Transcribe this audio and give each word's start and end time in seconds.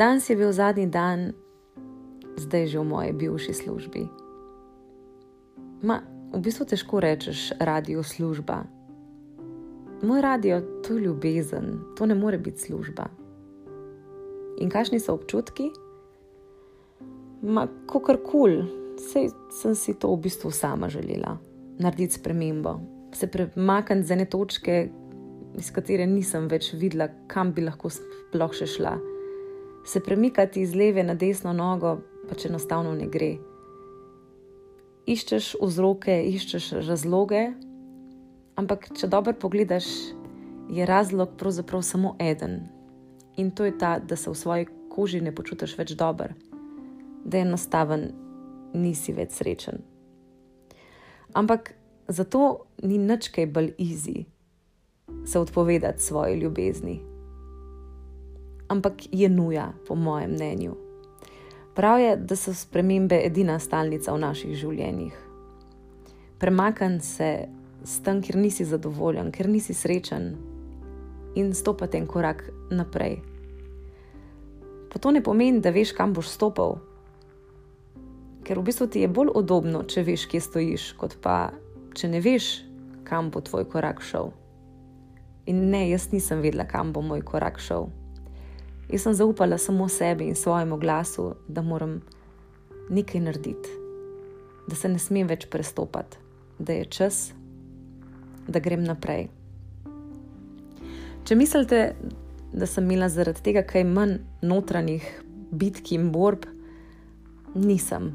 Danes 0.00 0.30
je 0.30 0.36
bil 0.36 0.52
zadnji 0.52 0.86
dan, 0.86 1.32
zdaj 2.36 2.66
že 2.66 2.78
v 2.80 2.84
moji 2.88 3.12
bivši 3.12 3.52
službi. 3.52 4.08
Ma, 5.84 6.00
v 6.32 6.40
bistvu 6.40 6.64
težko 6.64 7.04
rečeš 7.04 7.52
radio 7.60 8.00
služba. 8.00 8.64
Moj 10.00 10.20
radio 10.24 10.64
to 10.80 10.96
je 10.96 11.04
ljubezen, 11.04 11.84
to 12.00 12.08
ne 12.08 12.16
more 12.16 12.38
biti 12.38 12.64
služba. 12.64 13.12
In 14.64 14.72
kakšni 14.72 15.00
so 15.04 15.20
občutki? 15.20 15.68
Ma, 17.44 17.68
kako 17.84 18.16
kul, 18.24 18.56
sej 19.12 19.28
sem 19.52 19.76
si 19.76 19.98
to 20.00 20.16
v 20.16 20.24
bistvu 20.24 20.48
sama 20.48 20.88
želela, 20.88 21.36
narediti 21.76 22.16
spremembo, 22.16 22.80
se 23.12 23.28
premakniti 23.28 24.08
z 24.08 24.16
ene 24.16 24.24
točke, 24.24 24.88
iz 25.60 25.68
katere 25.68 26.08
nisem 26.08 26.48
več 26.48 26.72
videla, 26.72 27.12
kam 27.28 27.52
bi 27.52 27.68
lahko 27.68 27.92
sploh 27.92 28.56
še 28.56 28.64
šla. 28.64 29.09
Se 29.84 30.00
premikati 30.00 30.60
iz 30.60 30.74
leve 30.74 31.02
na 31.02 31.14
desno 31.14 31.52
nogo, 31.52 31.98
pač 32.28 32.46
enostavno 32.46 32.92
ne 32.94 33.08
gre. 33.08 33.30
Iščeš 35.06 35.54
vzroke, 35.62 36.14
iščeš 36.30 36.70
razloge, 36.86 37.48
ampak 38.60 38.90
če 38.94 39.08
dobro 39.10 39.34
pogledaš, 39.34 39.88
je 40.70 40.86
razlog 40.86 41.34
pravzaprav 41.38 41.82
samo 41.82 42.14
eden. 42.20 42.60
In 43.36 43.50
to 43.50 43.64
je 43.64 43.78
ta, 43.78 43.98
da 43.98 44.16
se 44.16 44.30
v 44.30 44.36
svoji 44.36 44.66
koži 44.90 45.20
ne 45.20 45.34
počutiš 45.34 45.76
več 45.78 45.94
dobro, 45.98 46.34
da 47.24 47.40
je 47.40 47.46
enostaven, 47.48 48.10
nisi 48.74 49.14
več 49.16 49.34
srečen. 49.40 49.80
Ampak 51.34 51.72
zato 52.08 52.66
ni 52.82 52.98
nič 52.98 53.30
kaj 53.34 53.48
bolj 53.54 53.72
easy 53.78 54.26
se 55.24 55.38
odpovedati 55.38 56.02
svoji 56.02 56.38
ljubezni. 56.38 57.09
Ampak 58.70 59.10
je 59.10 59.28
nuja, 59.28 59.72
po 59.88 59.94
mojem 59.94 60.30
mnenju. 60.30 60.76
Prav 61.74 62.00
je, 62.00 62.16
da 62.16 62.36
so 62.36 62.54
spremembe 62.54 63.18
edina 63.26 63.58
stalnica 63.58 64.12
v 64.14 64.20
naših 64.22 64.54
življenjih. 64.54 65.16
Premakni 66.38 67.00
se 67.02 67.30
s 67.84 67.98
tem, 68.06 68.22
ker 68.22 68.38
nisi 68.38 68.64
zadovoljen, 68.64 69.32
ker 69.34 69.48
nisi 69.50 69.74
srečen 69.74 70.36
in 71.34 71.50
stopite 71.54 71.98
en 71.98 72.06
korak 72.06 72.46
naprej. 72.70 73.18
Pa 74.90 74.98
to 75.02 75.10
ne 75.10 75.22
pomeni, 75.22 75.58
da 75.60 75.74
veš, 75.74 75.92
kam 75.98 76.14
boš 76.14 76.30
stopil, 76.30 76.78
ker 78.46 78.58
v 78.58 78.66
bistvu 78.70 78.86
ti 78.86 79.02
je 79.02 79.10
bolj 79.10 79.34
udobno, 79.38 79.82
če 79.82 80.06
veš, 80.06 80.26
kje 80.30 80.40
stojiš, 80.46 80.90
kot 80.98 81.18
pa 81.22 81.50
če 81.98 82.10
ne 82.10 82.22
veš, 82.22 82.52
kam 83.06 83.30
bo 83.34 83.42
tvoj 83.42 83.66
korak 83.70 84.02
šel. 84.02 84.30
In 85.50 85.70
ne, 85.74 85.88
jaz 85.90 86.12
nisem 86.14 86.42
vedela, 86.42 86.70
kam 86.70 86.94
bo 86.94 87.02
moj 87.02 87.26
korak 87.26 87.58
šel. 87.58 87.90
Jaz 88.92 89.02
sem 89.02 89.14
zaupala 89.14 89.58
samo 89.58 89.88
sebi 89.88 90.26
in 90.26 90.34
svojemu 90.34 90.76
glasu, 90.76 91.34
da 91.48 91.62
moram 91.62 92.00
nekaj 92.90 93.20
narediti, 93.20 93.68
da 94.66 94.74
se 94.74 94.88
ne 94.88 94.98
smem 94.98 95.28
več 95.30 95.46
prestopati, 95.46 96.18
da 96.58 96.72
je 96.72 96.84
čas, 96.84 97.32
da 98.48 98.58
grem 98.58 98.82
naprej. 98.82 99.28
Če 101.24 101.36
mislite, 101.38 101.94
da 102.52 102.66
sem 102.66 102.84
imela 102.90 103.08
zaradi 103.08 103.44
tega 103.46 103.62
kaj 103.62 103.84
manj 103.86 104.18
notranjih 104.42 105.06
bitk 105.54 105.92
in 105.94 106.10
borb, 106.10 106.48
nisem. 107.54 108.10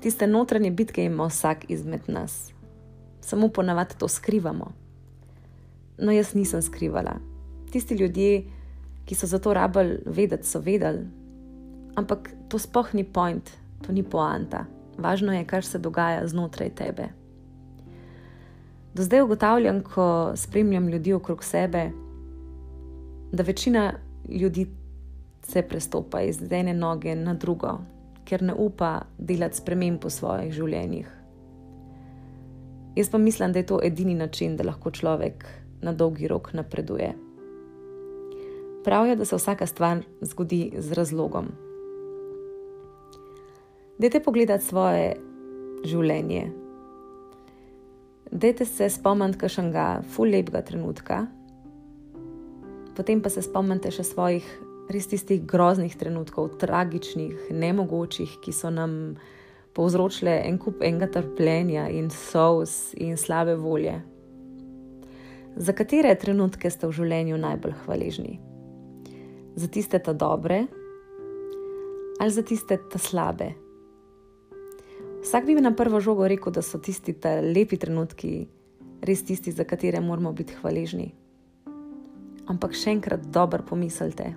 Tiste 0.00 0.26
notranje 0.26 0.70
bitke 0.70 1.04
ima 1.04 1.26
vsak 1.28 1.68
izmed 1.68 2.08
nas, 2.08 2.52
samo 3.20 3.48
ponavadi 3.48 3.98
to 3.98 4.08
skrivamo. 4.08 4.72
No, 5.98 6.12
jaz 6.12 6.32
nisem 6.34 6.62
skrivala. 6.62 7.18
Tisti 7.72 7.94
ljudje, 7.94 8.44
ki 9.08 9.16
so 9.16 9.26
za 9.26 9.38
to 9.38 9.54
rabili 9.56 10.02
vedeti, 10.06 10.46
so 10.46 10.60
vedeli. 10.60 11.06
Ampak 11.96 12.30
to 12.48 12.58
sploh 12.58 12.94
ni 12.94 13.04
point, 13.04 13.50
to 13.86 13.92
ni 13.92 14.02
poanta. 14.02 14.66
Važno 14.98 15.32
je, 15.32 15.46
kar 15.48 15.64
se 15.64 15.78
dogaja 15.78 16.26
znotraj 16.28 16.74
tebe. 16.76 17.08
Do 18.94 19.02
zdaj 19.02 19.22
ugotavljam, 19.22 19.80
ko 19.82 20.32
spremljam 20.36 20.88
ljudi 20.88 21.12
okrog 21.12 21.44
sebe, 21.44 21.90
da 23.32 23.42
večina 23.42 23.92
ljudi 24.28 24.66
se 25.42 25.62
prestopa 25.62 26.20
iz 26.20 26.42
ene 26.50 26.74
noge 26.74 27.14
na 27.14 27.34
drugo, 27.34 27.78
ker 28.24 28.42
ne 28.42 28.54
upa 28.54 29.00
delati 29.18 29.56
sprememb 29.56 30.04
v 30.04 30.10
svojih 30.10 30.52
življenjih. 30.52 31.08
Jaz 32.96 33.08
pa 33.10 33.18
mislim, 33.18 33.52
da 33.52 33.58
je 33.58 33.66
to 33.66 33.80
edini 33.84 34.14
način, 34.14 34.56
da 34.56 34.66
lahko 34.66 34.90
človek 34.90 35.46
na 35.80 35.92
dolgi 35.92 36.28
rok 36.28 36.52
napreduje. 36.52 37.14
Prav 38.88 39.06
je, 39.06 39.16
da 39.16 39.24
se 39.24 39.36
vsaka 39.36 39.66
stvar 39.66 39.98
zgodi 40.20 40.72
z 40.78 40.92
razlogom. 40.92 41.46
Dajte 43.98 44.22
pogledati 44.24 44.64
svoje 44.64 45.16
življenje. 45.84 46.46
Dajte 48.30 48.64
se 48.64 48.88
spomniti 48.88 49.38
kašnega 49.42 49.84
fullepega 50.14 50.64
trenutka, 50.64 51.26
potem 52.96 53.20
pa 53.20 53.28
se 53.28 53.44
spomnite 53.44 53.92
še 53.92 54.08
svojih 54.08 54.48
res 54.88 55.12
tistih 55.12 55.44
groznih 55.44 55.92
trenutkov, 55.92 56.54
tragičnih, 56.56 57.52
nemogočih, 57.52 58.40
ki 58.40 58.56
so 58.56 58.72
nam 58.72 59.18
povzročile 59.76 60.40
en 60.48 60.56
kup 60.56 60.80
enega 60.80 61.12
trpljenja 61.12 61.90
in 61.92 62.08
sous 62.08 62.94
in 62.96 63.20
slabe 63.20 63.60
volje. 63.60 64.00
Za 65.60 65.76
katere 65.76 66.16
trenutke 66.16 66.72
ste 66.72 66.88
v 66.88 67.02
življenju 67.02 67.44
najbolj 67.44 67.82
hvaležni? 67.84 68.38
Za 69.58 69.66
tiste 69.66 69.98
ta 69.98 70.12
dobre 70.12 70.66
ali 72.20 72.30
za 72.30 72.42
tiste 72.42 72.78
ta 72.90 72.98
slabe? 72.98 73.52
Vsak 75.22 75.46
bi 75.46 75.54
mi 75.54 75.60
na 75.60 75.74
prvo 75.74 76.00
žogo 76.00 76.28
rekel, 76.28 76.52
da 76.52 76.62
so 76.62 76.78
tisti 76.78 77.12
ta 77.12 77.40
lepi 77.42 77.76
trenutki 77.76 78.46
res 79.02 79.24
tisti, 79.24 79.50
za 79.52 79.64
katere 79.64 80.00
moramo 80.00 80.32
biti 80.32 80.54
hvaležni. 80.60 81.10
Ampak 82.46 82.74
še 82.74 82.94
enkrat 82.94 83.26
dobro 83.34 83.66
pomislite. 83.66 84.30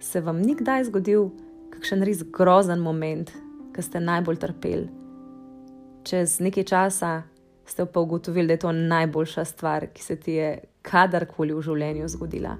Se 0.00 0.20
vam 0.20 0.42
nikdaj 0.44 0.90
zgodil 0.90 1.30
kakšen 1.72 2.04
res 2.04 2.20
grozen 2.28 2.84
moment, 2.84 3.32
ki 3.72 3.82
ste 3.82 4.00
najbolj 4.00 4.42
trpeli? 4.44 4.90
Čez 6.04 6.36
nekaj 6.44 6.68
časa 6.68 7.14
ste 7.64 7.88
pa 7.88 8.04
ugotovili, 8.04 8.46
da 8.46 8.58
je 8.58 8.64
to 8.68 8.76
najboljša 8.76 9.44
stvar, 9.44 9.88
ki 9.88 10.04
se 10.04 10.20
ti 10.20 10.36
je 10.36 10.52
kadarkoli 10.84 11.56
v 11.56 11.64
življenju 11.64 12.12
zgodila. 12.12 12.58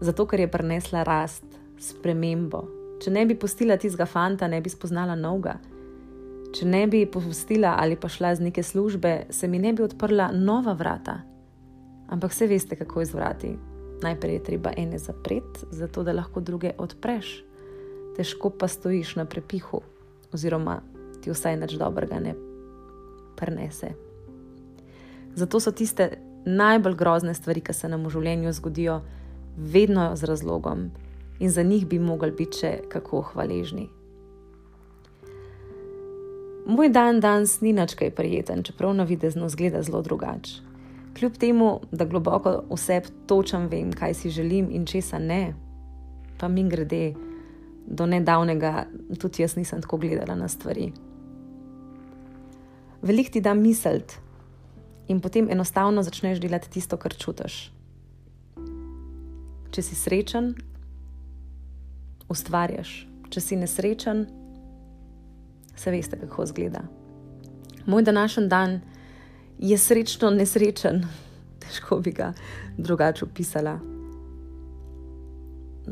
Zato, 0.00 0.26
ker 0.26 0.40
je 0.40 0.50
prinesla 0.50 1.04
rast, 1.06 1.44
spremembo. 1.78 2.64
Če 3.02 3.10
ne 3.10 3.24
bi 3.26 3.36
postila 3.38 3.76
tistega 3.76 4.06
fanta, 4.06 4.48
ne 4.48 4.60
bi 4.62 4.72
spoznala 4.72 5.14
novega. 5.18 5.58
Če 6.54 6.66
ne 6.70 6.84
bi 6.86 7.04
popustila 7.10 7.74
ali 7.82 7.96
pa 7.98 8.08
šla 8.08 8.34
z 8.38 8.48
neke 8.48 8.62
službe, 8.62 9.26
se 9.30 9.48
mi 9.48 9.58
ne 9.58 9.72
bi 9.72 9.82
odprla 9.82 10.30
nova 10.32 10.72
vrata. 10.78 11.18
Ampak 12.14 12.30
vse 12.30 12.46
veste, 12.46 12.78
kako 12.78 13.02
izvrati. 13.02 13.54
Najprej 14.02 14.34
je 14.34 14.44
treba 14.44 14.70
ene 14.76 14.98
zapreti, 14.98 15.66
zato 15.70 16.02
da 16.02 16.12
lahko 16.12 16.40
druge 16.40 16.74
odpreš. 16.78 17.40
Težko 18.16 18.50
pa 18.50 18.68
stojiš 18.68 19.16
na 19.16 19.24
prepihu, 19.24 19.80
oziroma 20.32 20.80
ti 21.22 21.32
vsaj 21.32 21.56
nič 21.58 21.78
dobrega 21.80 22.20
ne 22.20 22.34
prenese. 23.36 23.94
Zato 25.34 25.60
so 25.60 25.72
tiste 25.72 26.10
najbolj 26.46 26.94
grozne 26.94 27.34
stvari, 27.34 27.60
ki 27.60 27.74
se 27.74 27.88
nam 27.88 28.04
v 28.06 28.12
življenju 28.14 28.52
zgodijo, 28.52 29.00
vedno 29.56 30.16
z 30.16 30.24
razlogom 30.24 30.90
in 31.38 31.50
za 31.50 31.62
njih 31.62 31.86
bi 31.86 31.98
mogli 31.98 32.30
biti 32.30 32.58
še 32.58 32.72
kako 32.88 33.20
hvaležni. 33.20 33.88
Moj 36.66 36.88
dan 36.88 37.20
danes 37.20 37.60
ni 37.60 37.72
nič 37.72 37.94
kaj 37.94 38.10
prijeten, 38.10 38.62
čeprav 38.62 38.94
na 38.94 39.04
videzno 39.04 39.48
zgleda 39.48 39.82
zelo 39.82 40.02
drugače. 40.02 40.62
Kljub 41.18 41.36
temu, 41.38 41.80
da 41.92 42.04
globoko 42.04 42.64
vse 42.70 43.02
točem 43.26 43.68
vem, 43.70 43.92
kaj 43.92 44.14
si 44.14 44.30
želim 44.30 44.70
in 44.70 44.86
česa 44.86 45.18
ne, 45.18 45.54
pa 46.40 46.48
mi 46.48 46.64
grede, 46.68 47.14
do 47.86 48.06
nedavnega 48.06 48.86
tudi 49.20 49.42
jaz 49.42 49.56
nisem 49.56 49.82
tako 49.82 50.00
gledala 50.00 50.34
na 50.34 50.48
stvari 50.48 50.92
veliko 53.04 53.30
ti 53.30 53.40
da 53.40 53.54
misliti 53.54 54.14
in 55.08 55.20
potem 55.20 55.50
enostavno 55.50 56.02
začneš 56.02 56.40
delati 56.40 56.70
tisto, 56.70 56.96
kar 56.96 57.14
čutiš. 57.14 57.73
Če 59.74 59.82
si 59.82 59.96
srečen, 59.98 60.52
ustvarjaš, 62.30 62.92
če 63.30 63.40
si 63.42 63.58
nesrečen, 63.58 64.26
se 65.74 65.90
veste, 65.90 66.18
kako 66.20 66.46
izgleda. 66.46 66.84
Moj 67.86 68.06
današnji 68.06 68.46
dan 68.48 68.78
je 69.58 69.78
srečno 69.78 70.30
nesrečen, 70.30 71.02
težko 71.62 71.98
bi 71.98 72.14
ga 72.14 72.32
drugače 72.78 73.24
opisala. 73.24 73.80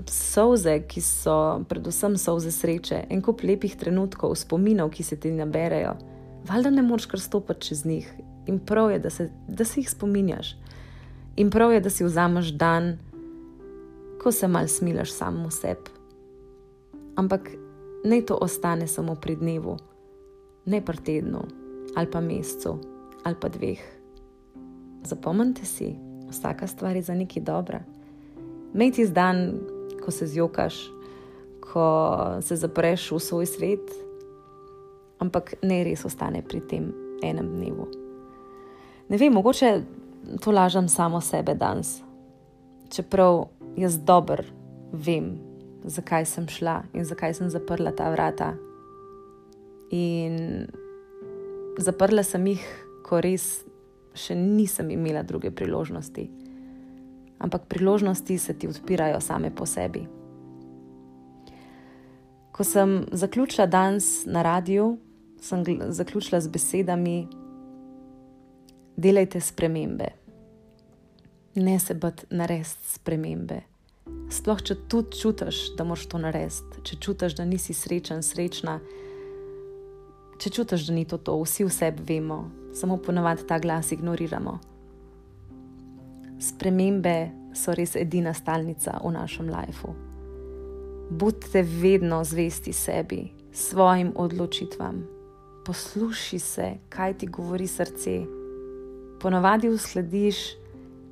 Solze, 0.09 0.79
ki 0.89 1.03
so 1.05 1.35
predvsem 1.69 2.15
solze 2.17 2.55
sreče, 2.55 3.03
en 3.11 3.21
kup 3.21 3.43
lepih 3.45 3.75
trenutkov, 3.77 4.39
spominov, 4.41 4.95
ki 4.95 5.05
se 5.05 5.19
ti 5.21 5.35
naberajo 5.35 5.99
valjda 6.49 6.71
ne 6.71 6.83
moreš 6.83 7.07
kar 7.07 7.21
stopiti 7.21 7.61
čez 7.61 7.85
njih. 7.85 8.13
In 8.47 8.59
prav 8.59 8.91
je, 8.91 8.99
da 8.99 9.11
se, 9.11 9.31
da 9.49 9.65
se 9.65 9.81
jih 9.81 9.91
spominjaš. 9.91 10.57
In 11.37 11.51
prav 11.51 11.73
je, 11.73 11.81
da 11.81 11.91
si 11.91 12.05
vzameš 12.05 12.47
dan, 12.47 12.99
ko 14.23 14.33
se 14.33 14.49
mal 14.49 14.69
smilaš 14.69 15.13
samo 15.13 15.51
sebi. 15.51 15.91
Ampak 17.17 17.51
ne 18.05 18.23
to 18.23 18.39
ostane 18.41 18.87
samo 18.87 19.15
pri 19.15 19.37
dnevu, 19.37 19.77
ne 20.67 20.81
pri 20.85 20.97
tednu, 20.97 21.43
ali 21.97 22.11
pa 22.11 22.21
mesecu, 22.21 22.79
ali 23.25 23.37
pa 23.41 23.49
dveh. 23.49 23.83
Zapomnite 25.05 25.65
si, 25.65 25.95
vsaka 26.31 26.67
stvar 26.67 26.97
je 26.97 27.03
za 27.03 27.15
nekaj 27.15 27.43
dobra. 27.43 27.83
Mejti 28.73 29.07
zdan, 29.07 29.59
ko 30.05 30.11
se 30.11 30.27
zjokaš, 30.27 30.75
ko 31.73 32.17
se 32.41 32.57
zapreš 32.57 33.11
v 33.11 33.19
svoj 33.19 33.47
svet, 33.47 33.91
ampak 35.19 35.55
ne 35.63 35.85
res 35.85 36.05
ostane 36.05 36.43
pri 36.43 36.61
tem 36.61 36.93
enem 37.23 37.49
dnevu. 37.49 37.87
Ne 39.09 39.19
vem, 39.19 39.33
mogoče 39.33 39.83
to 40.41 40.51
lažem 40.51 40.89
samo 40.89 41.21
sebe 41.21 41.55
danes. 41.55 42.01
Čeprav 42.91 43.49
jaz 43.77 43.99
dobro 43.99 44.45
vem, 44.93 45.39
zakaj 45.85 46.27
sem 46.27 46.49
šla 46.49 46.83
in 46.93 47.05
zakaj 47.05 47.35
sem 47.35 47.51
zaprla 47.51 47.93
ta 47.97 48.11
vrata. 48.13 48.53
In 49.91 50.67
zaprla 51.79 52.23
sem 52.25 52.47
jih, 52.53 52.65
ko 53.05 53.21
res 53.21 53.65
še 54.15 54.37
nisem 54.37 54.91
imela 54.93 55.25
druge 55.25 55.51
priložnosti. 55.51 56.29
Ampak 57.43 57.67
priložnosti 57.69 58.39
se 58.39 58.55
ti 58.55 58.69
odpirajo 58.69 59.21
same 59.21 59.51
po 59.51 59.67
sebi. 59.67 60.05
Ko 62.53 62.65
sem 62.65 63.07
zaključila 63.13 63.67
danes 63.67 64.27
na 64.27 64.43
radiju, 64.43 64.99
sem 65.41 65.65
zaključila 65.89 66.41
z 66.41 66.49
besedami: 66.49 67.17
Delajte 68.97 69.41
spremembe. 69.41 70.22
Ne 71.55 71.79
se 71.79 71.95
bati 71.95 72.27
narediti 72.31 72.89
spremembe. 72.95 73.61
Sploh 74.33 74.61
če 74.65 74.75
tudi 74.89 75.19
čutiš, 75.21 75.59
da 75.77 75.85
moraš 75.85 76.07
to 76.09 76.19
narediti, 76.19 76.81
če 76.89 76.97
čutiš, 77.05 77.35
da 77.37 77.45
nisi 77.45 77.75
srečen, 77.77 78.23
srečna, 78.25 78.79
če 80.41 80.51
čutiš, 80.57 80.87
da 80.89 80.97
ni 80.97 81.05
to 81.05 81.19
to, 81.21 81.35
vsi 81.43 81.67
vse 81.69 81.91
vemo, 82.09 82.39
samo 82.73 82.97
ponovadi 82.97 83.45
ta 83.49 83.59
glas 83.61 83.93
ignoriramo. 83.93 84.57
Spremembe 86.41 87.17
so 87.55 87.77
res 87.77 87.93
edina 88.01 88.33
stalnica 88.35 88.97
v 89.05 89.13
našem 89.13 89.53
lifeu. 89.53 89.93
Budite 91.13 91.61
vedno 91.63 92.23
zvesti 92.25 92.73
sebi, 92.73 93.27
svojim 93.53 94.15
odločitvam. 94.17 95.05
Poslušaj 95.69 96.41
se, 96.41 96.73
kaj 96.89 97.19
ti 97.21 97.29
govori 97.29 97.69
srce. 97.69 98.23
Ponovadi 99.21 99.69
uslediš 99.69 100.62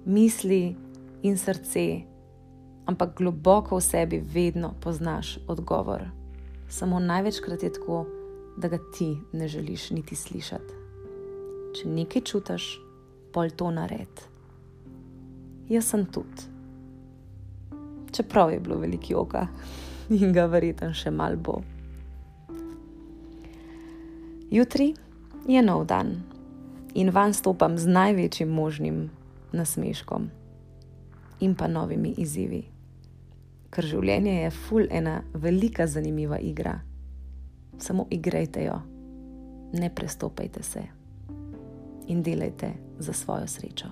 misli 0.05 0.77
in 1.23 1.39
srce 1.39 2.11
ampak 2.91 3.15
globoko 3.15 3.79
v 3.79 3.87
sebi 3.87 4.19
vedno 4.19 4.75
poznaš 4.81 5.39
odgovor. 5.47 6.11
Samo 6.69 6.99
največkrat 6.99 7.63
je 7.63 7.73
tako, 7.73 8.07
da 8.57 8.69
ga 8.69 8.79
ti 8.99 9.17
ne 9.33 9.49
želiš 9.49 9.91
niti 9.91 10.17
slišati. 10.17 10.75
Če 11.75 11.89
nekaj 11.89 12.23
čutiš, 12.27 12.67
pol 13.33 13.51
to 13.55 13.71
nared. 13.71 14.11
Jaz 15.71 15.87
sem 15.87 16.03
tudi. 16.07 16.51
Čeprav 18.11 18.51
je 18.51 18.59
bilo 18.61 18.79
veliki 18.79 19.15
oka 19.15 19.47
in 20.21 20.35
ga 20.35 20.49
verjetno 20.51 20.91
še 20.95 21.15
mal 21.15 21.39
bo. 21.39 21.61
Jutri 24.51 24.95
je 25.47 25.63
nov 25.63 25.87
dan 25.87 26.17
in 26.99 27.15
van 27.15 27.31
stopam 27.35 27.79
z 27.79 27.87
največjim 27.87 28.51
možnim 28.51 29.11
nasmeškom 29.53 30.31
in 31.41 31.55
pa 31.55 31.69
novimi 31.69 32.15
izzivi. 32.19 32.63
Ker 33.71 33.87
življenje 33.87 34.35
je 34.43 34.51
ful 34.51 34.89
ena 34.91 35.21
velika 35.35 35.87
zanimiva 35.87 36.39
igra. 36.39 36.81
Samo 37.79 38.07
igrajte 38.11 38.65
jo, 38.65 38.81
ne 39.73 39.91
prestopajte 39.95 40.63
se 40.63 40.83
in 42.11 42.23
delajte 42.23 42.73
za 42.99 43.13
svojo 43.13 43.47
srečo. 43.47 43.87